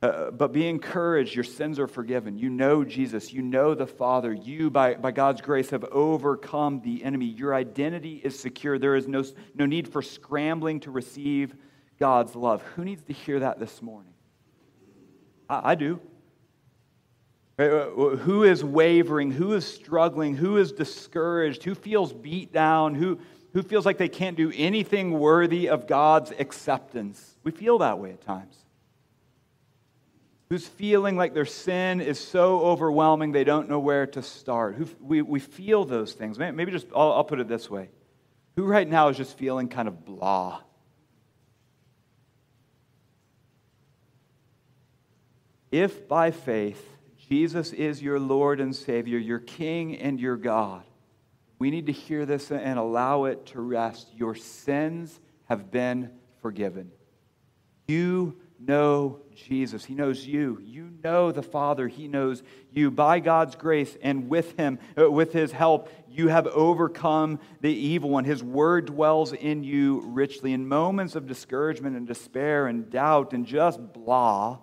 [0.01, 1.35] Uh, but be encouraged.
[1.35, 2.37] Your sins are forgiven.
[2.37, 3.33] You know Jesus.
[3.33, 4.31] You know the Father.
[4.31, 7.25] You, by, by God's grace, have overcome the enemy.
[7.25, 8.79] Your identity is secure.
[8.79, 11.53] There is no, no need for scrambling to receive
[11.99, 12.61] God's love.
[12.75, 14.13] Who needs to hear that this morning?
[15.49, 15.99] I, I do.
[17.59, 19.31] Uh, who is wavering?
[19.31, 20.33] Who is struggling?
[20.33, 21.63] Who is discouraged?
[21.63, 22.95] Who feels beat down?
[22.95, 23.19] Who,
[23.51, 27.35] who feels like they can't do anything worthy of God's acceptance?
[27.43, 28.55] We feel that way at times.
[30.49, 34.75] Who's feeling like their sin is so overwhelming they don't know where to start?
[34.75, 36.39] Who, we, we feel those things.
[36.39, 37.89] Maybe just, I'll, I'll put it this way.
[38.55, 40.61] Who right now is just feeling kind of blah?
[45.71, 46.83] If by faith
[47.29, 50.83] Jesus is your Lord and Savior, your King and your God.
[51.59, 54.07] We need to hear this and allow it to rest.
[54.15, 56.11] Your sins have been
[56.41, 56.91] forgiven.
[57.87, 59.85] You know Jesus.
[59.85, 60.59] He knows you.
[60.63, 61.87] You know the Father.
[61.87, 62.89] He knows you.
[62.89, 68.09] By God's grace and with Him, uh, with His help, you have overcome the evil
[68.09, 68.25] one.
[68.25, 70.53] His word dwells in you richly.
[70.53, 74.59] In moments of discouragement and despair and doubt and just blah,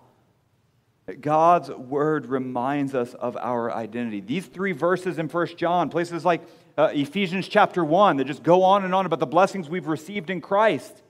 [1.21, 4.19] God's word reminds us of our identity.
[4.19, 6.41] These three verses in 1 John, places like
[6.77, 10.29] uh, Ephesians chapter 1, that just go on and on about the blessings we've received
[10.29, 11.01] in Christ,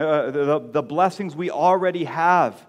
[0.00, 2.66] uh, the, the blessings we already have.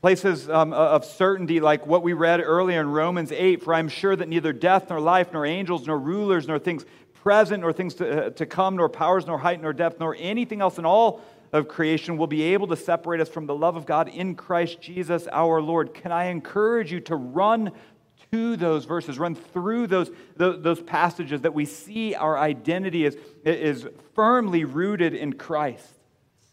[0.00, 4.16] Places um, of certainty, like what we read earlier in Romans 8 For I'm sure
[4.16, 8.26] that neither death, nor life, nor angels, nor rulers, nor things present, nor things to,
[8.26, 11.20] uh, to come, nor powers, nor height, nor depth, nor anything else in all
[11.52, 14.80] of creation will be able to separate us from the love of God in Christ
[14.80, 15.92] Jesus our Lord.
[15.94, 17.72] Can I encourage you to run
[18.30, 23.86] to those verses, run through those, those, passages that we see our identity is, is
[24.14, 25.92] firmly rooted in Christ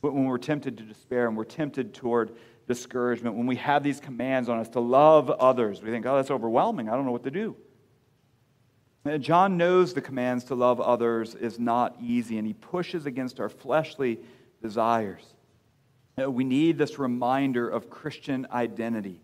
[0.01, 2.35] when we're tempted to despair and we're tempted toward
[2.67, 6.31] discouragement, when we have these commands on us to love others, we think, oh, that's
[6.31, 6.87] overwhelming.
[6.87, 7.55] I don't know what to do.
[9.05, 13.39] Uh, John knows the commands to love others is not easy, and he pushes against
[13.39, 14.19] our fleshly
[14.61, 15.23] desires.
[16.17, 19.21] We need this reminder of Christian identity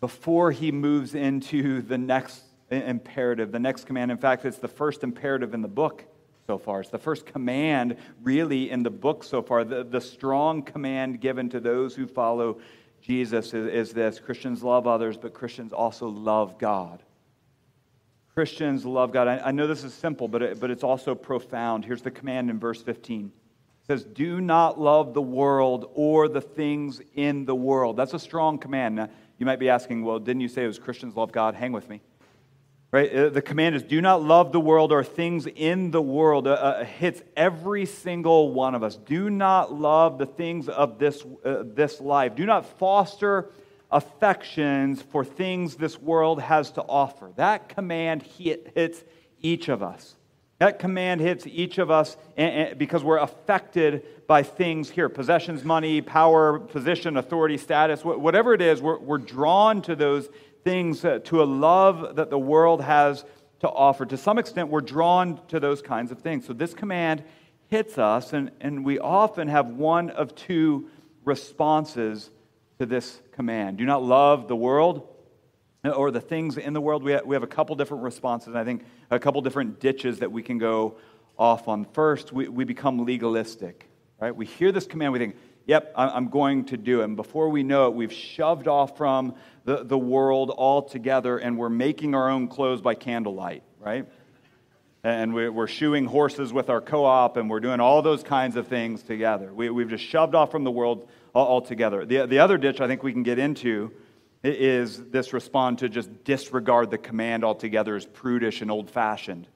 [0.00, 4.10] before he moves into the next imperative, the next command.
[4.10, 6.04] In fact, it's the first imperative in the book
[6.46, 6.80] so far.
[6.80, 9.64] It's the first command, really, in the book so far.
[9.64, 12.60] The, the strong command given to those who follow
[13.00, 17.02] Jesus is, is this Christians love others, but Christians also love God.
[18.34, 19.28] Christians love God.
[19.28, 21.84] I, I know this is simple, but, it, but it's also profound.
[21.84, 23.32] Here's the command in verse 15
[23.90, 27.96] says, Do not love the world or the things in the world.
[27.96, 28.94] That's a strong command.
[28.94, 31.56] Now, you might be asking, Well, didn't you say it was Christians love God?
[31.56, 32.00] Hang with me.
[32.92, 33.12] Right?
[33.12, 36.46] Uh, the command is do not love the world or things in the world.
[36.46, 38.94] Uh, uh, hits every single one of us.
[38.96, 42.36] Do not love the things of this, uh, this life.
[42.36, 43.50] Do not foster
[43.90, 47.32] affections for things this world has to offer.
[47.34, 49.02] That command hit, hits
[49.40, 50.14] each of us.
[50.60, 55.64] That command hits each of us eh, eh, because we're affected by things here possessions,
[55.64, 60.28] money, power, position, authority, status, whatever it is, we're, drawn to those
[60.62, 63.24] things, uh, to a love that the world has
[63.60, 64.04] to offer.
[64.04, 66.46] To some extent, we're drawn to those kinds of things.
[66.46, 67.24] So this command
[67.68, 70.90] hits us, and, and we often have one of two
[71.24, 72.30] responses
[72.78, 73.78] to this command.
[73.78, 75.08] Do not love the world
[75.82, 77.02] or the things in the world.
[77.02, 80.30] We we have a couple different responses, and I think a couple different ditches that
[80.30, 80.96] we can go
[81.38, 81.84] off on.
[81.84, 83.88] First, we, we become legalistic,
[84.20, 84.34] right?
[84.34, 87.04] We hear this command, we think, yep, I'm going to do it.
[87.04, 91.68] And before we know it, we've shoved off from the, the world altogether and we're
[91.68, 94.06] making our own clothes by candlelight, right?
[95.02, 98.68] And we're shoeing horses with our co op and we're doing all those kinds of
[98.68, 99.52] things together.
[99.52, 102.04] We, we've just shoved off from the world altogether.
[102.04, 103.92] The, the other ditch I think we can get into
[104.42, 109.46] is this respond to just disregard the command altogether as prudish and old fashioned.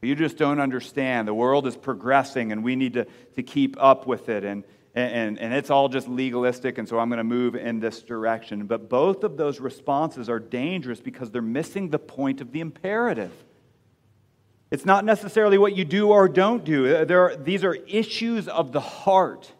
[0.00, 1.28] You just don't understand.
[1.28, 3.06] The world is progressing and we need to,
[3.36, 4.44] to keep up with it.
[4.44, 8.02] And, and, and it's all just legalistic, and so I'm going to move in this
[8.02, 8.66] direction.
[8.66, 13.32] But both of those responses are dangerous because they're missing the point of the imperative.
[14.70, 18.72] It's not necessarily what you do or don't do, there are, these are issues of
[18.72, 19.52] the heart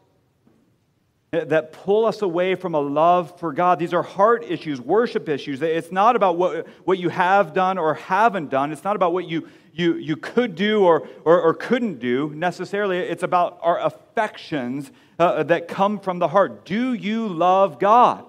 [1.32, 3.78] that pull us away from a love for God.
[3.78, 5.62] These are heart issues, worship issues.
[5.62, 8.70] It's not about what, what you have done or haven't done.
[8.70, 12.98] It's not about what you, you, you could do or, or, or couldn't do necessarily.
[12.98, 16.66] It's about our affections uh, that come from the heart.
[16.66, 18.26] Do you love God?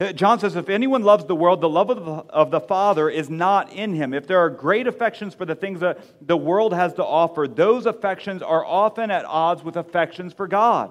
[0.00, 3.08] Uh, John says, if anyone loves the world, the love of the, of the Father
[3.08, 4.12] is not in him.
[4.12, 7.86] If there are great affections for the things that the world has to offer, those
[7.86, 10.90] affections are often at odds with affections for God.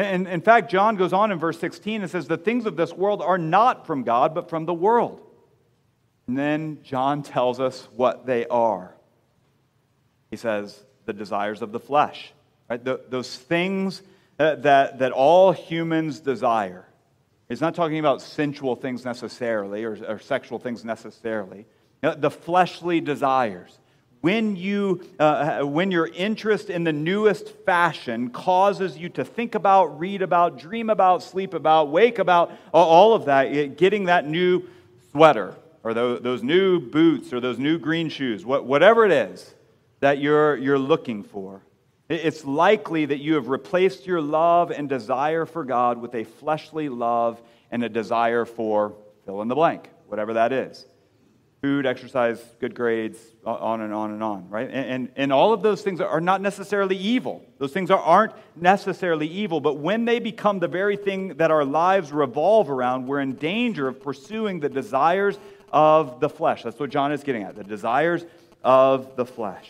[0.00, 2.92] And in fact, John goes on in verse 16 and says, The things of this
[2.92, 5.20] world are not from God, but from the world.
[6.26, 8.94] And then John tells us what they are.
[10.30, 12.32] He says, The desires of the flesh.
[12.68, 12.82] Right?
[12.82, 14.02] The, those things
[14.36, 16.86] that, that, that all humans desire.
[17.48, 21.66] He's not talking about sensual things necessarily or, or sexual things necessarily.
[22.02, 23.79] Uh, the fleshly desires
[24.20, 29.98] when, you, uh, when your interest in the newest fashion causes you to think about,
[29.98, 34.62] read about, dream about, sleep about, wake about, all of that, getting that new
[35.10, 39.54] sweater or those, those new boots or those new green shoes, whatever it is
[40.00, 41.62] that you're, you're looking for,
[42.08, 46.88] it's likely that you have replaced your love and desire for God with a fleshly
[46.88, 50.86] love and a desire for fill in the blank, whatever that is
[51.60, 54.68] food, exercise, good grades, on and on and on, right?
[54.70, 57.44] And, and, and, all of those things are not necessarily evil.
[57.58, 61.64] Those things are, aren't necessarily evil, but when they become the very thing that our
[61.64, 65.38] lives revolve around, we're in danger of pursuing the desires
[65.70, 66.62] of the flesh.
[66.62, 68.24] That's what John is getting at the desires
[68.64, 69.68] of the flesh.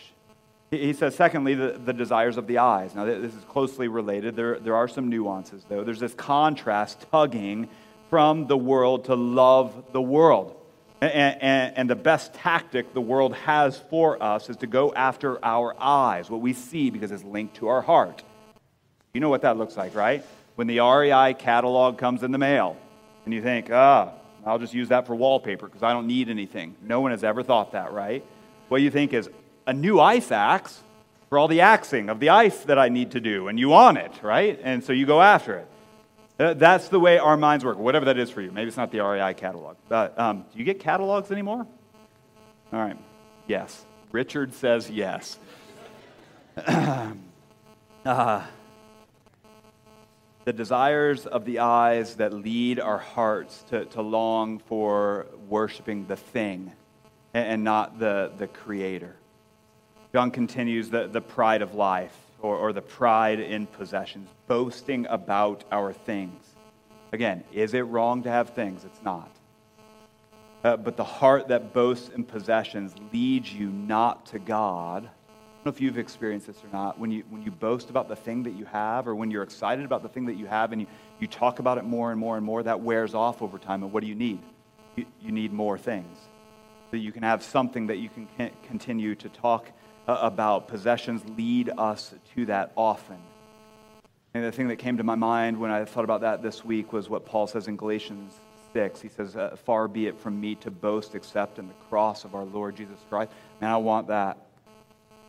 [0.71, 2.95] He says, secondly, the, the desires of the eyes.
[2.95, 4.37] Now, this is closely related.
[4.37, 5.83] There, there are some nuances, though.
[5.83, 7.67] There's this contrast tugging
[8.09, 10.55] from the world to love the world.
[11.01, 15.43] And, and, and, the best tactic the world has for us is to go after
[15.43, 18.21] our eyes, what we see, because it's linked to our heart.
[19.11, 20.23] You know what that looks like, right?
[20.55, 22.77] When the REI catalog comes in the mail,
[23.25, 24.11] and you think, ah,
[24.45, 26.75] I'll just use that for wallpaper because I don't need anything.
[26.83, 28.23] No one has ever thought that, right?
[28.69, 29.27] What you think is
[29.65, 30.81] a new ice axe
[31.29, 33.97] for all the axing of the ice that I need to do, and you want
[33.97, 34.59] it, right?
[34.61, 35.67] And so you go after it.
[36.41, 38.51] Uh, that's the way our minds work, whatever that is for you.
[38.51, 39.77] Maybe it's not the REI catalog.
[39.87, 41.67] But um, do you get catalogs anymore?
[42.73, 42.97] All right.
[43.45, 43.85] Yes.
[44.11, 45.37] Richard says yes.
[46.65, 47.11] uh,
[50.43, 56.15] the desires of the eyes that lead our hearts to, to long for worshiping the
[56.15, 56.71] thing
[57.35, 59.15] and, and not the, the creator.
[60.11, 65.63] John continues the, the pride of life or, or the pride in possessions, boasting about
[65.71, 66.55] our things.
[67.11, 68.85] Again, is it wrong to have things?
[68.85, 69.29] It's not.
[70.63, 75.03] Uh, but the heart that boasts in possessions leads you not to God.
[75.05, 76.99] I don't know if you've experienced this or not.
[76.99, 79.85] When you, when you boast about the thing that you have, or when you're excited
[79.85, 80.87] about the thing that you have and you,
[81.19, 83.83] you talk about it more and more and more, that wears off over time.
[83.83, 84.41] And what do you need?
[84.95, 86.17] You, you need more things.
[86.89, 89.71] So you can have something that you can continue to talk
[90.07, 90.67] about.
[90.67, 93.17] Possessions lead us to that often.
[94.33, 96.93] And the thing that came to my mind when I thought about that this week
[96.93, 98.33] was what Paul says in Galatians
[98.73, 102.23] 6, he says, uh, Far be it from me to boast except in the cross
[102.23, 103.31] of our Lord Jesus Christ.
[103.59, 104.37] Man, I want that.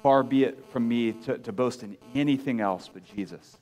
[0.03, 3.59] Far be it from me to, to boast in anything else but Jesus.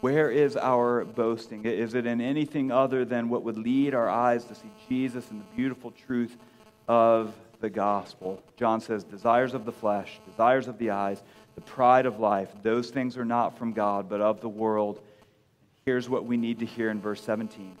[0.00, 1.64] Where is our boasting?
[1.64, 5.40] Is it in anything other than what would lead our eyes to see Jesus and
[5.40, 6.36] the beautiful truth
[6.88, 7.32] of
[7.62, 8.42] the gospel?
[8.58, 11.22] John says, desires of the flesh, desires of the eyes,
[11.54, 15.00] the pride of life, those things are not from God, but of the world.
[15.86, 17.78] Here's what we need to hear in verse 17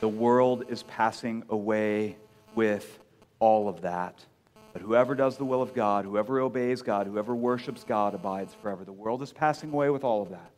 [0.00, 2.16] The world is passing away
[2.56, 2.98] with
[3.38, 4.24] all of that.
[4.72, 8.84] But whoever does the will of God, whoever obeys God, whoever worships God abides forever.
[8.84, 10.50] The world is passing away with all of that.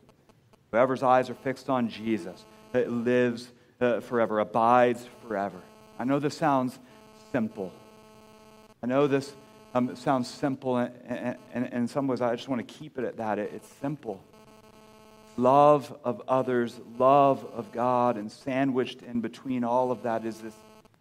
[0.71, 5.59] Whoever's eyes are fixed on Jesus, that lives uh, forever, abides forever.
[5.97, 6.79] I know this sounds
[7.31, 7.71] simple.
[8.83, 9.33] I know this
[9.73, 13.05] um, sounds simple, and, and, and, in some ways, I just want to keep it
[13.05, 13.39] at that.
[13.39, 14.21] It, it's simple.
[15.37, 20.53] Love of others, love of God, and sandwiched in between all of that is this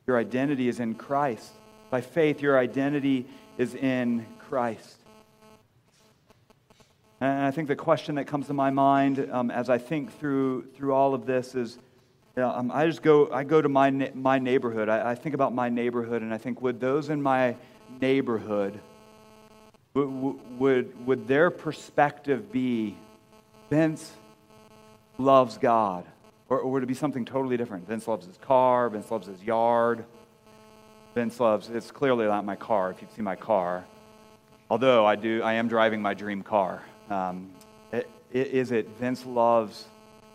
[0.07, 1.53] your identity is in Christ.
[1.91, 3.27] By faith, your identity
[3.59, 4.97] is in Christ.
[7.21, 10.69] And I think the question that comes to my mind um, as I think through,
[10.75, 11.79] through all of this is
[12.41, 14.89] know, um, I just go, I go to my, my neighborhood.
[14.89, 17.57] I, I, think about my neighborhood and I think, would those in my
[18.01, 18.81] neighborhood,
[19.95, 22.97] would, would, would their perspective be
[23.69, 24.13] Vince
[25.19, 26.05] loves God?
[26.49, 27.87] Or, or would it be something totally different?
[27.87, 30.05] Vince loves his car, Vince loves his yard.
[31.15, 33.85] Vince loves, it's clearly not my car if you've seen my car.
[34.69, 36.83] Although I do, I am driving my dream car.
[37.09, 37.51] Um,
[38.33, 39.87] is it Vince loves?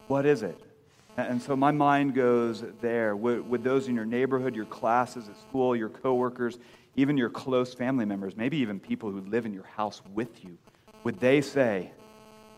[0.08, 0.60] What is it?
[1.18, 3.16] And so my mind goes there.
[3.16, 6.58] Would, would those in your neighborhood, your classes at school, your coworkers,
[6.96, 10.58] even your close family members, maybe even people who live in your house with you,
[11.04, 11.92] would they say,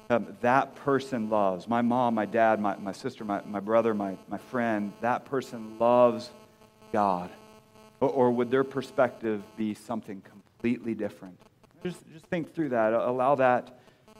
[0.10, 4.16] um, that person loves, my mom, my dad, my, my sister, my, my brother, my,
[4.30, 6.32] my friend, that person loves
[6.94, 7.30] God?
[8.00, 11.38] Or, or would their perspective be something completely different?
[11.84, 12.94] Just, just think through that.
[12.94, 13.80] Allow that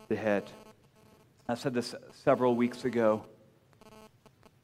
[0.10, 0.48] to hit.
[1.48, 3.24] I said this several weeks ago,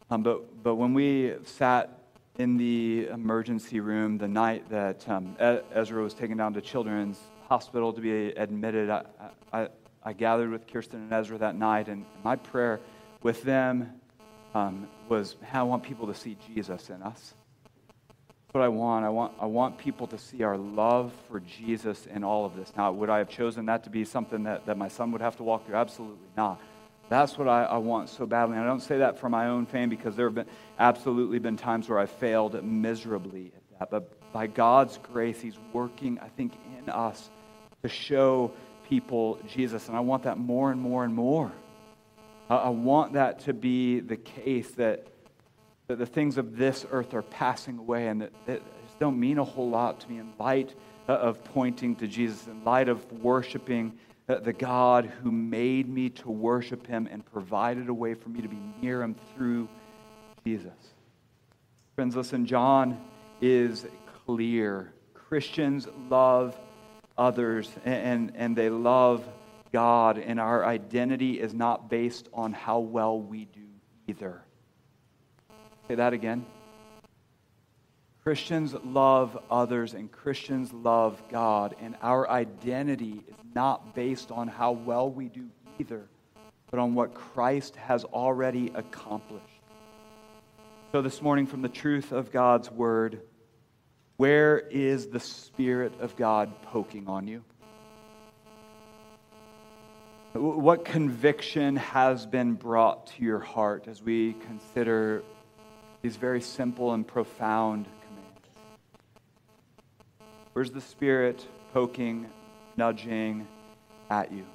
[0.10, 1.99] um, but, but when we sat
[2.39, 5.36] in the emergency room the night that um,
[5.74, 9.04] Ezra was taken down to Children's Hospital to be admitted, I,
[9.51, 9.68] I,
[10.04, 12.80] I, gathered with Kirsten and Ezra that night, and my prayer
[13.22, 14.01] with them
[14.56, 17.34] um, was, I want people to see Jesus in us
[18.54, 19.04] what I want.
[19.04, 22.72] I want, I want people to see our love for Jesus in all of this.
[22.78, 25.36] Now, would I have chosen that to be something that, that my son would have
[25.38, 25.76] to walk through?
[25.76, 26.62] Absolutely not.
[27.14, 28.55] That's what I, I want so badly.
[28.55, 30.47] And I don't say that for my own fame because there have been
[30.80, 33.91] absolutely been times where I failed miserably at that.
[33.91, 37.30] But by God's grace, He's working, I think, in us
[37.84, 38.51] to show
[38.89, 39.89] people Jesus.
[39.89, 41.51] And I want that more and more and more.
[42.49, 45.07] I, I want that to be the case that
[45.88, 48.61] that the things of this earth are passing away and that, that
[48.99, 50.74] don't mean a whole lot to me in light
[51.07, 53.93] uh, of pointing to Jesus, in light of worshiping
[54.28, 58.47] the God who made me to worship him and provided a way for me to
[58.47, 59.67] be near him through
[60.45, 60.74] Jesus.
[61.95, 62.99] Friends, listen, John
[63.41, 63.86] is
[64.26, 64.93] clear.
[65.13, 66.57] Christians love
[67.17, 69.28] others and, and they love
[69.71, 73.61] God, and our identity is not based on how well we do
[74.07, 74.43] either.
[75.88, 76.45] Say that again.
[78.24, 84.71] Christians love others and Christians love God, and our identity is not based on how
[84.71, 86.07] well we do either,
[86.71, 89.43] but on what Christ has already accomplished.
[90.93, 93.19] So, this morning, from the truth of God's word,
[94.15, 97.43] where is the Spirit of God poking on you?
[100.32, 105.24] What conviction has been brought to your heart as we consider
[106.03, 107.88] these very simple and profound.
[110.54, 112.30] Where's the Spirit poking,
[112.78, 113.47] nudging
[114.12, 114.45] at you?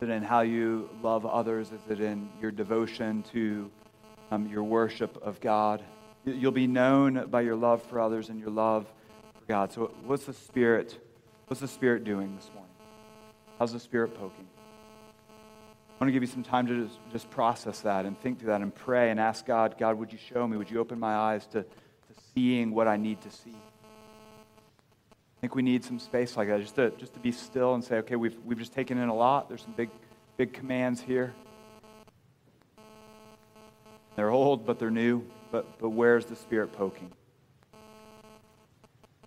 [0.00, 1.70] Is it in how you love others?
[1.70, 3.70] Is it in your devotion to
[4.30, 5.84] um, your worship of God?
[6.24, 8.86] You'll be known by your love for others and your love
[9.38, 9.70] for God.
[9.70, 10.98] So, what's the Spirit?
[11.46, 12.72] What's the Spirit doing this morning?
[13.58, 14.46] How's the Spirit poking?
[15.28, 18.48] I want to give you some time to just, just process that and think through
[18.48, 20.56] that and pray and ask God, God, would you show me?
[20.56, 23.54] Would you open my eyes to, to seeing what I need to see?
[25.44, 27.84] I think we need some space like that, just to, just to be still and
[27.84, 29.46] say, okay, we've, we've just taken in a lot.
[29.46, 29.90] There's some big,
[30.38, 31.34] big commands here.
[34.16, 35.22] They're old, but they're new.
[35.50, 37.12] But, but where's the Spirit poking?
[37.74, 37.78] I'm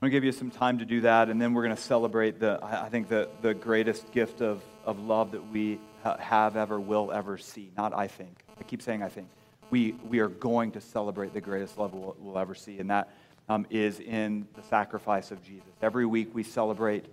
[0.02, 2.40] going to give you some time to do that, and then we're going to celebrate
[2.40, 7.12] the, I think, the, the greatest gift of, of love that we have ever, will
[7.12, 7.70] ever see.
[7.78, 8.44] Not I think.
[8.60, 9.28] I keep saying I think.
[9.70, 13.14] we, we are going to celebrate the greatest love we'll, we'll ever see, and that
[13.50, 15.70] um, is in the sacrifice of Jesus.
[15.82, 17.06] Every week we celebrate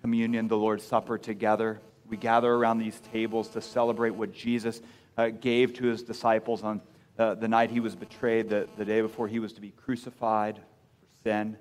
[0.00, 1.80] communion, the Lord's Supper together.
[2.08, 4.80] We gather around these tables to celebrate what Jesus
[5.16, 6.80] uh, gave to his disciples on
[7.18, 10.56] uh, the night he was betrayed, the, the day before he was to be crucified
[10.56, 11.56] for sin.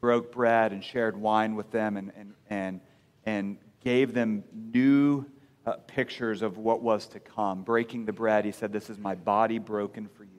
[0.00, 2.80] Broke bread and shared wine with them and, and, and,
[3.24, 5.24] and gave them new
[5.64, 7.62] uh, pictures of what was to come.
[7.62, 10.33] Breaking the bread, he said, This is my body broken for you.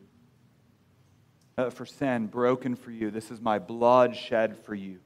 [1.58, 3.10] Uh, for sin, broken for you.
[3.10, 5.00] This is my blood shed for you.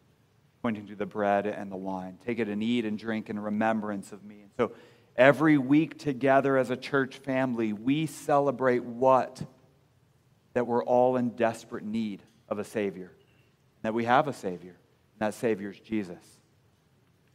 [0.63, 2.17] Pointing to the bread and the wine.
[2.25, 4.41] Take it and eat and drink in remembrance of me.
[4.41, 4.71] And so
[5.15, 9.39] every week together as a church family, we celebrate what?
[10.53, 13.11] That we're all in desperate need of a Savior.
[13.83, 14.75] That we have a Savior.
[15.19, 16.17] And that Savior is Jesus.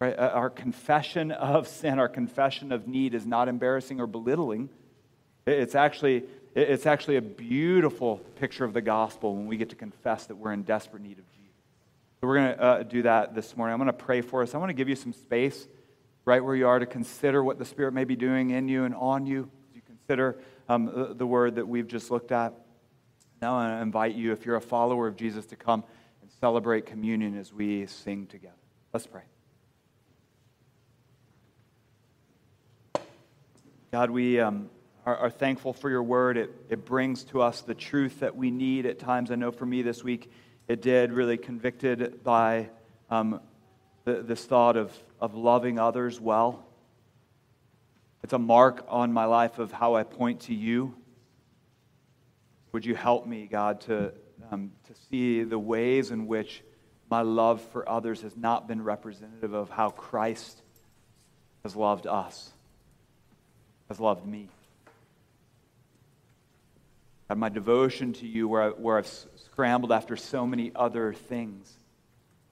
[0.00, 0.18] Right?
[0.18, 4.70] Uh, our confession of sin, our confession of need is not embarrassing or belittling.
[5.46, 6.24] It's actually,
[6.54, 10.52] it's actually a beautiful picture of the gospel when we get to confess that we're
[10.52, 11.52] in desperate need of Jesus.
[12.20, 13.72] So we're going to uh, do that this morning.
[13.72, 14.54] I'm going to pray for us.
[14.54, 15.66] I want to give you some space
[16.24, 18.94] right where you are to consider what the Spirit may be doing in you and
[18.94, 20.38] on you as you consider
[20.68, 22.54] um, the, the word that we've just looked at.
[23.42, 25.82] Now I invite you, if you're a follower of Jesus, to come
[26.22, 28.54] and celebrate communion as we sing together.
[28.92, 29.22] Let's pray.
[33.92, 34.70] God, we um,
[35.06, 36.36] are, are, thankful for your word.
[36.36, 39.30] It, it brings to us the truth that we need at times.
[39.30, 40.30] I know for me this week
[40.68, 42.70] it did, really convicted by
[43.10, 43.40] um,
[44.04, 46.66] the, this thought of, of loving others well.
[48.22, 50.94] It's a mark on my life of how I point to you.
[52.72, 54.12] Would you help me, God, to,
[54.50, 56.62] um, to see the ways in which
[57.10, 60.62] my love for others has not been representative of how Christ
[61.62, 62.50] has loved us?
[63.88, 64.48] has loved me.
[67.28, 69.06] God, my devotion to you, where, I, where I've
[69.36, 71.78] scrambled after so many other things,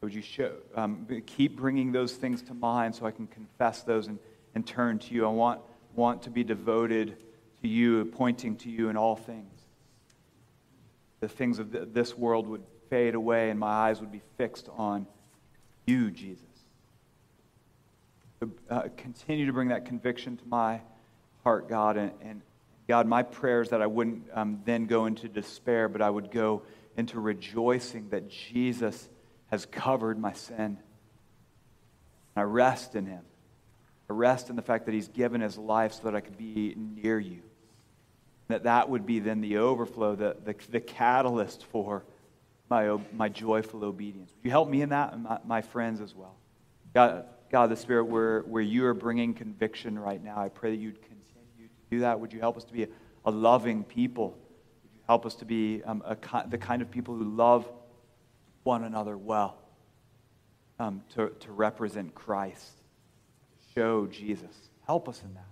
[0.00, 4.08] would you show, um, keep bringing those things to mind so I can confess those
[4.08, 4.18] and,
[4.54, 5.26] and turn to you?
[5.26, 5.60] I want,
[5.94, 7.16] want to be devoted
[7.62, 9.48] to you, pointing to you in all things.
[11.20, 15.06] The things of this world would fade away and my eyes would be fixed on
[15.86, 16.44] you, Jesus.
[18.68, 20.80] Uh, continue to bring that conviction to my
[21.44, 21.96] heart, God.
[21.96, 22.42] And, and
[22.92, 26.30] God, my prayer is that I wouldn't um, then go into despair, but I would
[26.30, 26.60] go
[26.94, 29.08] into rejoicing that Jesus
[29.46, 30.56] has covered my sin.
[30.56, 30.76] And
[32.36, 33.22] I rest in him.
[34.10, 36.74] I rest in the fact that he's given his life so that I could be
[36.76, 37.40] near you.
[38.48, 42.04] That that would be then the overflow, the, the, the catalyst for
[42.68, 44.34] my, my joyful obedience.
[44.36, 46.34] Would you help me in that and my, my friends as well?
[46.92, 50.78] God, God, the Spirit, where, where you are bringing conviction right now, I pray that
[50.78, 51.00] you'd
[51.92, 52.18] do that?
[52.18, 52.88] Would you help us to be a,
[53.26, 54.30] a loving people?
[54.82, 56.16] Would you help us to be um, a,
[56.48, 57.68] the kind of people who love
[58.62, 59.58] one another well,
[60.78, 64.56] um, to, to represent Christ, to show Jesus?
[64.86, 65.44] Help us in that.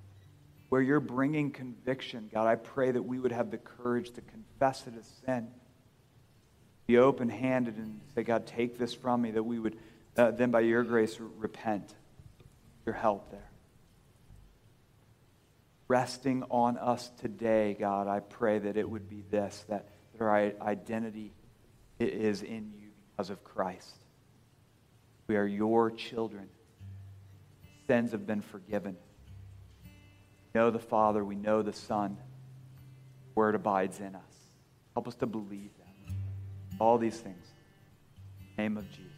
[0.71, 4.87] Where you're bringing conviction, God, I pray that we would have the courage to confess
[4.87, 5.49] it as sin.
[6.87, 9.77] Be open handed and say, God, take this from me, that we would
[10.17, 11.95] uh, then, by your grace, repent.
[12.87, 13.50] Your help there
[15.91, 19.89] resting on us today, God, I pray that it would be this that
[20.21, 21.33] our identity
[21.99, 23.97] is in you because of Christ.
[25.27, 26.49] We are your children.
[27.89, 28.97] Sins have been forgiven.
[29.85, 32.17] We know the Father, we know the Son.
[32.17, 34.23] The Word abides in us.
[34.95, 36.15] Help us to believe that.
[36.79, 37.47] All these things.
[38.57, 39.07] name of Jesus.